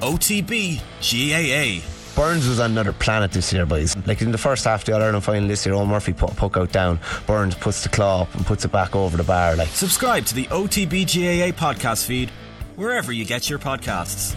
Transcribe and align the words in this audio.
OTB 0.00 0.80
GAA. 1.00 1.84
Byrnes 2.14 2.48
was 2.48 2.58
on 2.58 2.72
another 2.72 2.92
planet 2.92 3.30
this 3.30 3.52
year, 3.52 3.64
boys. 3.64 3.96
Like 4.06 4.22
in 4.22 4.32
the 4.32 4.38
first 4.38 4.64
half 4.64 4.80
of 4.80 4.86
the 4.86 4.92
All 4.94 5.02
Ireland 5.02 5.22
final 5.24 5.46
this 5.48 5.64
year, 5.64 5.74
Eoin 5.74 5.86
Murphy 5.88 6.12
put 6.12 6.32
a 6.32 6.34
puck 6.34 6.56
out 6.56 6.72
down. 6.72 6.98
Byrnes 7.26 7.54
puts 7.54 7.82
the 7.84 7.88
claw 7.88 8.22
up 8.22 8.34
and 8.34 8.44
puts 8.44 8.64
it 8.64 8.72
back 8.72 8.96
over 8.96 9.16
the 9.16 9.22
bar. 9.22 9.54
Like 9.54 9.68
Subscribe 9.68 10.24
to 10.26 10.34
the 10.34 10.46
OTB 10.46 11.04
GAA 11.04 11.56
podcast 11.56 12.06
feed 12.06 12.30
wherever 12.74 13.12
you 13.12 13.24
get 13.24 13.48
your 13.48 13.58
podcasts. 13.60 14.34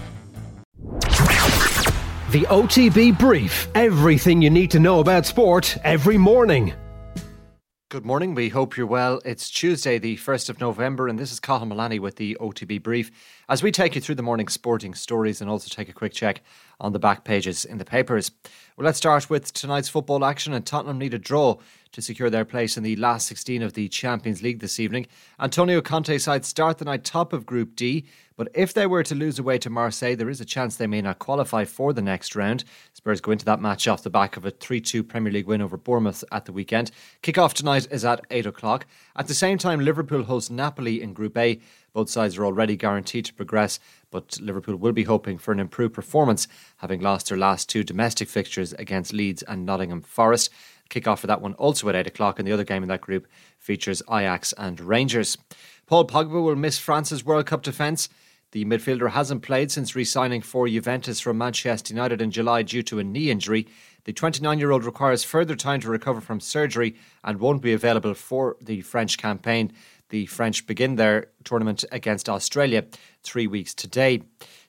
The 2.32 2.44
OTB 2.44 3.18
Brief. 3.18 3.68
Everything 3.76 4.42
you 4.42 4.50
need 4.50 4.72
to 4.72 4.80
know 4.80 5.00
about 5.00 5.26
sport 5.26 5.78
every 5.84 6.18
morning. 6.18 6.74
Good 7.92 8.06
morning. 8.06 8.36
We 8.36 8.48
hope 8.48 8.78
you're 8.78 8.88
well. 8.88 9.20
It's 9.26 9.50
Tuesday, 9.50 9.98
the 9.98 10.16
1st 10.16 10.50
of 10.50 10.62
November, 10.62 11.10
and 11.10 11.20
this 11.20 11.30
is 11.30 11.42
Cathal 11.42 11.68
Mullaney 11.68 12.00
with 12.00 12.16
the 12.16 12.38
OTB 12.40 12.82
Brief 12.82 13.12
as 13.50 13.62
we 13.62 13.70
take 13.70 13.96
you 13.96 14.00
through 14.00 14.16
the 14.16 14.24
morning 14.24 14.48
sporting 14.48 14.94
stories 14.94 15.42
and 15.42 15.50
also 15.50 15.68
take 15.68 15.90
a 15.90 15.94
quick 15.94 16.14
check 16.14 16.42
on 16.80 16.94
the 16.94 17.00
back 17.00 17.26
pages 17.26 17.66
in 17.66 17.80
the 17.80 17.84
papers. 17.84 18.32
Well, 18.78 18.86
let's 18.86 18.98
start 18.98 19.30
with 19.30 19.52
tonight's 19.52 19.90
football 19.90 20.24
action, 20.24 20.54
and 20.54 20.66
Tottenham 20.66 21.00
need 21.00 21.14
a 21.14 21.20
draw 21.20 21.58
to 21.92 22.02
secure 22.02 22.30
their 22.30 22.46
place 22.46 22.78
in 22.78 22.84
the 22.84 22.96
last 22.96 23.28
16 23.28 23.62
of 23.62 23.74
the 23.74 23.90
Champions 23.90 24.42
League 24.42 24.60
this 24.60 24.80
evening. 24.80 25.08
Antonio 25.40 25.82
Conte's 25.82 26.24
side 26.24 26.46
start 26.46 26.78
the 26.78 26.86
night 26.86 27.04
top 27.04 27.34
of 27.34 27.46
Group 27.46 27.76
D, 27.76 28.06
but 28.38 28.50
if 28.56 28.74
they 28.74 28.88
were 28.88 29.04
to 29.04 29.14
lose 29.14 29.38
away 29.38 29.58
to 29.60 29.70
Marseille, 29.70 30.16
there 30.16 30.30
is 30.30 30.42
a 30.42 30.46
chance 30.46 30.76
they 30.76 30.88
may 30.88 31.02
not 31.02 31.20
qualify 31.20 31.66
for 31.66 31.94
the 31.94 32.02
next 32.02 32.36
round. 32.36 32.64
Spurs 32.94 33.22
go 33.22 33.32
into 33.32 33.46
that 33.46 33.62
match 33.62 33.88
off 33.88 34.04
the 34.04 34.10
back 34.10 34.36
of 34.36 34.46
a 34.46 34.52
3 34.52 34.82
2 34.82 35.04
Premier 35.04 35.32
League 35.32 35.48
win 35.48 35.62
over 35.62 35.78
Bournemouth 35.78 36.24
at 36.32 36.46
the 36.46 36.52
weekend. 36.52 36.92
Kick-off 37.22 37.54
tonight 37.54 37.88
is 37.92 38.06
at 38.06 38.26
8 38.32 38.46
o'clock. 38.46 38.88
At 39.16 39.28
the 39.28 39.34
same 39.34 39.58
time, 39.58 39.80
Liverpool 39.80 40.24
host 40.24 40.50
Napoli 40.50 41.02
in 41.02 41.14
Group 41.14 41.38
A. 41.38 41.60
Both 41.94 42.10
sides 42.10 42.38
are 42.38 42.46
already 42.46 42.78
guaranteed 42.78 43.26
to 43.26 43.34
progress, 43.34 43.80
but 44.12 44.40
Liverpool 44.40 44.78
will 44.78 44.94
be 44.94 45.04
hoping 45.04 45.38
for 45.38 45.52
an 45.52 45.60
improved 45.60 45.94
performance, 45.94 46.48
having 46.78 47.02
lost 47.02 47.30
their 47.30 47.38
last 47.38 47.70
two 47.70 47.84
domestic 47.84 48.30
fixtures 48.30 48.74
against 48.74 49.14
Leeds 49.14 49.44
and 49.44 49.66
Nottingham 49.66 50.02
Forest. 50.02 50.50
Kick-off 50.92 51.22
for 51.22 51.28
that 51.28 51.42
one 51.42 51.54
also 51.54 51.88
at 51.88 51.96
8 51.96 52.06
o'clock, 52.06 52.38
and 52.38 52.46
the 52.46 52.52
other 52.52 52.66
game 52.66 52.84
in 52.84 52.90
that 52.90 53.00
group 53.00 53.26
features 53.58 54.04
Ajax 54.12 54.54
and 54.58 54.80
Rangers. 54.80 55.38
Paul 55.88 56.06
Pogba 56.06 56.44
will 56.44 56.58
miss 56.58 56.78
France's 56.78 57.26
World 57.26 57.46
Cup 57.46 57.64
defence. 57.64 58.10
The 58.52 58.66
midfielder 58.66 59.12
hasn't 59.12 59.42
played 59.42 59.72
since 59.72 59.96
re 59.96 60.04
signing 60.04 60.42
for 60.42 60.68
Juventus 60.68 61.22
from 61.22 61.38
Manchester 61.38 61.94
United 61.94 62.22
in 62.22 62.30
July 62.30 62.64
due 62.64 62.84
to 62.84 63.00
a 63.00 63.06
knee 63.06 63.32
injury. 63.32 63.68
The 64.04 64.14
29 64.14 64.58
year 64.58 64.72
old 64.72 64.84
requires 64.84 65.24
further 65.24 65.56
time 65.56 65.80
to 65.82 65.90
recover 65.90 66.22
from 66.22 66.40
surgery 66.40 66.96
and 67.24 67.40
won't 67.40 67.62
be 67.62 67.74
available 67.74 68.14
for 68.14 68.58
the 68.62 68.82
French 68.82 69.18
campaign. 69.18 69.72
The 70.10 70.26
French 70.26 70.68
begin 70.68 70.96
their 70.96 71.28
tournament 71.44 71.86
against 71.92 72.28
Australia 72.28 72.86
three 73.24 73.48
weeks 73.48 73.74
today. 73.74 74.24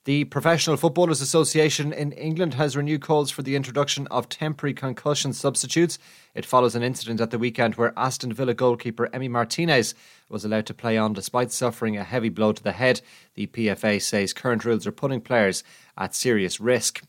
The 0.04 0.24
Professional 0.24 0.76
Footballers 0.76 1.20
Association 1.20 1.92
in 1.92 2.10
England 2.12 2.54
has 2.54 2.76
renewed 2.76 3.02
calls 3.02 3.30
for 3.30 3.42
the 3.42 3.54
introduction 3.54 4.08
of 4.08 4.28
temporary 4.28 4.74
concussion 4.74 5.32
substitutes. 5.32 5.98
It 6.34 6.44
follows 6.44 6.74
an 6.74 6.82
incident 6.82 7.20
at 7.20 7.30
the 7.30 7.38
weekend 7.38 7.76
where 7.76 7.92
Aston 7.96 8.32
Villa 8.32 8.52
goalkeeper 8.52 9.08
Emi 9.12 9.30
Martinez 9.30 9.94
was 10.28 10.44
allowed 10.44 10.66
to 10.66 10.74
play 10.74 10.98
on 10.98 11.12
despite 11.12 11.52
suffering 11.52 11.96
a 11.96 12.04
heavy 12.04 12.30
blow 12.30 12.52
to 12.52 12.62
the 12.62 12.72
head. 12.72 13.00
The 13.34 13.46
PFA 13.46 14.02
says 14.02 14.32
current 14.32 14.64
rules 14.64 14.86
are 14.88 14.92
putting 14.92 15.20
players 15.20 15.62
at 15.96 16.14
serious 16.16 16.60
risk. 16.60 17.02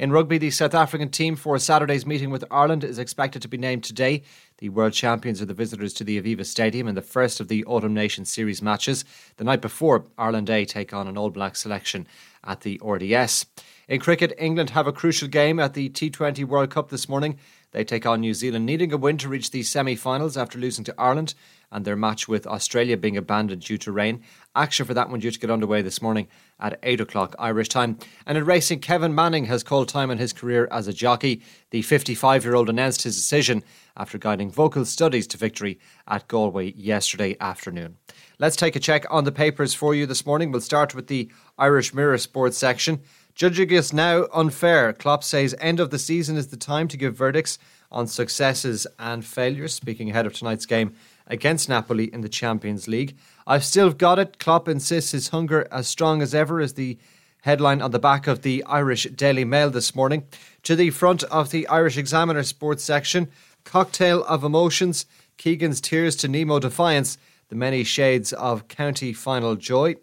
In 0.00 0.12
rugby, 0.12 0.38
the 0.38 0.50
South 0.50 0.74
African 0.74 1.10
team 1.10 1.36
for 1.36 1.58
Saturday's 1.58 2.06
meeting 2.06 2.30
with 2.30 2.42
Ireland 2.50 2.84
is 2.84 2.98
expected 2.98 3.42
to 3.42 3.48
be 3.48 3.58
named 3.58 3.84
today. 3.84 4.22
The 4.56 4.70
world 4.70 4.94
champions 4.94 5.42
are 5.42 5.44
the 5.44 5.52
visitors 5.52 5.92
to 5.92 6.04
the 6.04 6.18
Aviva 6.18 6.46
Stadium 6.46 6.88
in 6.88 6.94
the 6.94 7.02
first 7.02 7.38
of 7.38 7.48
the 7.48 7.62
Autumn 7.66 7.92
Nations 7.92 8.32
Series 8.32 8.62
matches. 8.62 9.04
The 9.36 9.44
night 9.44 9.60
before, 9.60 10.06
Ireland 10.16 10.48
A 10.48 10.64
take 10.64 10.94
on 10.94 11.06
an 11.06 11.18
All 11.18 11.28
Black 11.28 11.54
selection 11.54 12.06
at 12.44 12.62
the 12.62 12.80
RDS. 12.82 13.44
In 13.88 14.00
cricket, 14.00 14.32
England 14.38 14.70
have 14.70 14.86
a 14.86 14.92
crucial 14.92 15.28
game 15.28 15.60
at 15.60 15.74
the 15.74 15.90
T20 15.90 16.46
World 16.46 16.70
Cup 16.70 16.88
this 16.88 17.06
morning. 17.06 17.38
They 17.72 17.84
take 17.84 18.04
on 18.04 18.20
New 18.20 18.34
Zealand, 18.34 18.66
needing 18.66 18.92
a 18.92 18.96
win 18.96 19.16
to 19.18 19.28
reach 19.28 19.50
the 19.50 19.62
semi 19.62 19.94
finals 19.94 20.36
after 20.36 20.58
losing 20.58 20.84
to 20.84 20.94
Ireland 20.98 21.34
and 21.70 21.84
their 21.84 21.96
match 21.96 22.26
with 22.26 22.46
Australia 22.46 22.96
being 22.96 23.16
abandoned 23.16 23.62
due 23.62 23.78
to 23.78 23.92
rain. 23.92 24.22
Action 24.56 24.84
for 24.86 24.94
that 24.94 25.08
one 25.08 25.20
due 25.20 25.30
to 25.30 25.38
get 25.38 25.50
underway 25.50 25.82
this 25.82 26.02
morning 26.02 26.26
at 26.58 26.78
8 26.82 27.00
o'clock 27.00 27.36
Irish 27.38 27.68
time. 27.68 27.98
And 28.26 28.36
in 28.36 28.44
racing, 28.44 28.80
Kevin 28.80 29.14
Manning 29.14 29.44
has 29.44 29.62
called 29.62 29.88
time 29.88 30.10
on 30.10 30.18
his 30.18 30.32
career 30.32 30.66
as 30.72 30.88
a 30.88 30.92
jockey. 30.92 31.42
The 31.70 31.82
55 31.82 32.44
year 32.44 32.56
old 32.56 32.68
announced 32.68 33.02
his 33.02 33.14
decision 33.14 33.62
after 33.96 34.18
guiding 34.18 34.50
vocal 34.50 34.84
studies 34.84 35.28
to 35.28 35.38
victory 35.38 35.78
at 36.08 36.26
Galway 36.26 36.72
yesterday 36.72 37.36
afternoon. 37.40 37.98
Let's 38.40 38.56
take 38.56 38.74
a 38.74 38.80
check 38.80 39.04
on 39.10 39.24
the 39.24 39.32
papers 39.32 39.74
for 39.74 39.94
you 39.94 40.06
this 40.06 40.26
morning. 40.26 40.50
We'll 40.50 40.60
start 40.60 40.94
with 40.94 41.06
the 41.06 41.30
Irish 41.56 41.94
Mirror 41.94 42.18
Sports 42.18 42.58
section. 42.58 43.02
Judging 43.34 43.70
is 43.70 43.92
now 43.92 44.26
unfair. 44.34 44.92
Klopp 44.92 45.24
says 45.24 45.54
end 45.58 45.80
of 45.80 45.90
the 45.90 45.98
season 45.98 46.36
is 46.36 46.48
the 46.48 46.56
time 46.56 46.88
to 46.88 46.96
give 46.96 47.16
verdicts 47.16 47.58
on 47.90 48.06
successes 48.06 48.86
and 48.98 49.24
failures. 49.24 49.74
Speaking 49.74 50.10
ahead 50.10 50.26
of 50.26 50.34
tonight's 50.34 50.66
game 50.66 50.94
against 51.26 51.68
Napoli 51.68 52.12
in 52.12 52.20
the 52.20 52.28
Champions 52.28 52.88
League. 52.88 53.16
I've 53.46 53.64
still 53.64 53.92
got 53.92 54.18
it. 54.18 54.38
Klopp 54.38 54.68
insists 54.68 55.12
his 55.12 55.28
hunger 55.28 55.66
as 55.70 55.86
strong 55.86 56.20
as 56.20 56.34
ever 56.34 56.60
is 56.60 56.74
the 56.74 56.98
headline 57.42 57.80
on 57.80 57.92
the 57.92 57.98
back 57.98 58.26
of 58.26 58.42
the 58.42 58.62
Irish 58.64 59.04
Daily 59.04 59.44
Mail 59.44 59.70
this 59.70 59.94
morning. 59.94 60.24
To 60.64 60.76
the 60.76 60.90
front 60.90 61.22
of 61.24 61.50
the 61.50 61.66
Irish 61.68 61.96
Examiner 61.96 62.42
sports 62.42 62.84
section, 62.84 63.30
cocktail 63.64 64.24
of 64.24 64.44
emotions, 64.44 65.06
Keegan's 65.38 65.80
tears 65.80 66.16
to 66.16 66.28
Nemo 66.28 66.58
defiance, 66.58 67.16
the 67.48 67.56
many 67.56 67.82
shades 67.84 68.32
of 68.32 68.68
county 68.68 69.12
final 69.12 69.56
joy. 69.56 69.96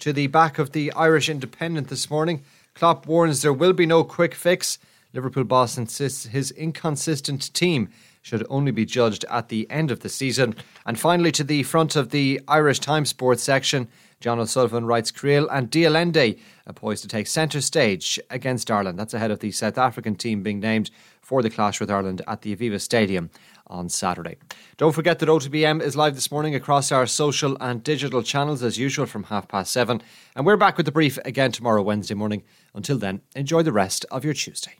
To 0.00 0.12
the 0.12 0.26
back 0.26 0.58
of 0.58 0.72
the 0.72 0.92
Irish 0.92 1.28
Independent 1.28 1.88
this 1.88 2.10
morning, 2.10 2.42
Klopp 2.74 3.06
warns 3.06 3.42
there 3.42 3.52
will 3.52 3.72
be 3.72 3.86
no 3.86 4.02
quick 4.02 4.34
fix. 4.34 4.78
Liverpool 5.12 5.44
boss 5.44 5.76
insists 5.76 6.26
his 6.26 6.50
inconsistent 6.52 7.52
team 7.52 7.90
should 8.22 8.46
only 8.48 8.70
be 8.70 8.84
judged 8.84 9.24
at 9.28 9.48
the 9.48 9.68
end 9.70 9.90
of 9.90 10.00
the 10.00 10.08
season. 10.08 10.54
And 10.86 10.98
finally, 10.98 11.32
to 11.32 11.44
the 11.44 11.64
front 11.64 11.96
of 11.96 12.10
the 12.10 12.40
Irish 12.48 12.78
Times 12.78 13.10
Sports 13.10 13.42
section, 13.42 13.88
John 14.20 14.38
O'Sullivan 14.38 14.86
writes 14.86 15.10
Kriel 15.10 15.48
and 15.50 15.68
de 15.68 15.84
Allende 15.84 16.38
are 16.66 16.72
poised 16.72 17.02
to 17.02 17.08
take 17.08 17.26
centre 17.26 17.60
stage 17.60 18.20
against 18.30 18.70
Ireland. 18.70 18.98
That's 18.98 19.14
ahead 19.14 19.32
of 19.32 19.40
the 19.40 19.50
South 19.50 19.76
African 19.76 20.14
team 20.14 20.42
being 20.42 20.60
named 20.60 20.90
for 21.20 21.42
the 21.42 21.50
clash 21.50 21.80
with 21.80 21.90
Ireland 21.90 22.22
at 22.28 22.42
the 22.42 22.54
Aviva 22.54 22.80
Stadium 22.80 23.30
on 23.72 23.88
Saturday. 23.88 24.36
Don't 24.76 24.94
forget 24.94 25.18
that 25.18 25.28
OTB 25.28 25.62
AM 25.62 25.80
is 25.80 25.96
live 25.96 26.14
this 26.14 26.30
morning 26.30 26.54
across 26.54 26.92
our 26.92 27.06
social 27.06 27.56
and 27.60 27.82
digital 27.82 28.22
channels 28.22 28.62
as 28.62 28.78
usual 28.78 29.06
from 29.06 29.24
half 29.24 29.48
past 29.48 29.72
seven. 29.72 30.02
And 30.36 30.46
we're 30.46 30.56
back 30.56 30.76
with 30.76 30.86
the 30.86 30.92
brief 30.92 31.18
again 31.24 31.50
tomorrow, 31.50 31.82
Wednesday 31.82 32.14
morning. 32.14 32.44
Until 32.74 32.98
then, 32.98 33.22
enjoy 33.34 33.62
the 33.62 33.72
rest 33.72 34.04
of 34.10 34.24
your 34.24 34.34
Tuesday. 34.34 34.74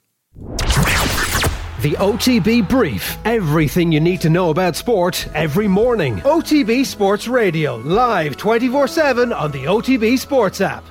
The 1.82 1.96
OTB 1.98 2.68
Brief. 2.68 3.18
Everything 3.24 3.90
you 3.90 3.98
need 3.98 4.20
to 4.20 4.30
know 4.30 4.50
about 4.50 4.76
sport 4.76 5.26
every 5.34 5.66
morning. 5.66 6.18
OTB 6.18 6.86
Sports 6.86 7.26
Radio, 7.26 7.76
live 7.76 8.36
24 8.36 8.86
7 8.86 9.32
on 9.32 9.50
the 9.50 9.64
OTB 9.64 10.16
Sports 10.18 10.60
app. 10.60 10.84